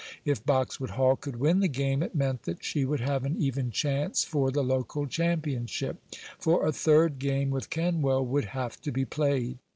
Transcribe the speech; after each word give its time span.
If 0.25 0.43
Boxwood 0.43 0.89
Hall 0.97 1.15
could 1.15 1.35
win 1.35 1.59
the 1.59 1.67
game 1.67 2.01
it 2.01 2.15
meant 2.15 2.41
that 2.45 2.63
she 2.65 2.85
would 2.85 3.01
have 3.01 3.23
an 3.23 3.35
even 3.37 3.69
chance 3.69 4.23
for 4.23 4.49
the 4.49 4.63
local 4.63 5.05
championship, 5.05 6.01
for 6.39 6.65
a 6.65 6.71
third 6.73 7.19
game 7.19 7.51
with 7.51 7.69
Kenwell 7.69 8.25
would 8.25 8.45
have 8.45 8.81
to 8.81 8.91
be 8.91 9.05
played. 9.05 9.59